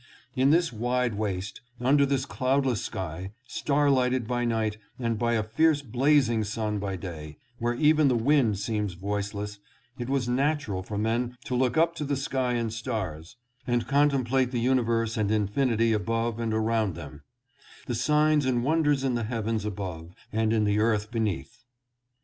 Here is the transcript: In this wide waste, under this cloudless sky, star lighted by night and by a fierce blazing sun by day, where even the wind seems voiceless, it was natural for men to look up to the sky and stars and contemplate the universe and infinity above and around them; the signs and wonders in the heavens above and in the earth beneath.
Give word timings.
In 0.35 0.49
this 0.49 0.73
wide 0.73 1.13
waste, 1.13 1.61
under 1.79 2.07
this 2.07 2.25
cloudless 2.25 2.83
sky, 2.83 3.33
star 3.45 3.87
lighted 3.91 4.25
by 4.27 4.45
night 4.45 4.79
and 4.97 5.19
by 5.19 5.33
a 5.33 5.43
fierce 5.43 5.83
blazing 5.83 6.43
sun 6.43 6.79
by 6.79 6.95
day, 6.95 7.37
where 7.59 7.75
even 7.75 8.07
the 8.07 8.15
wind 8.15 8.57
seems 8.57 8.93
voiceless, 8.95 9.59
it 9.99 10.09
was 10.09 10.27
natural 10.27 10.81
for 10.81 10.97
men 10.97 11.37
to 11.45 11.53
look 11.53 11.77
up 11.77 11.93
to 11.97 12.03
the 12.03 12.15
sky 12.15 12.53
and 12.53 12.73
stars 12.73 13.35
and 13.67 13.85
contemplate 13.87 14.49
the 14.49 14.59
universe 14.59 15.17
and 15.17 15.29
infinity 15.29 15.93
above 15.93 16.39
and 16.39 16.51
around 16.51 16.95
them; 16.95 17.21
the 17.85 17.93
signs 17.93 18.47
and 18.47 18.63
wonders 18.63 19.03
in 19.03 19.13
the 19.13 19.25
heavens 19.25 19.65
above 19.65 20.15
and 20.33 20.51
in 20.51 20.63
the 20.63 20.79
earth 20.79 21.11
beneath. 21.11 21.63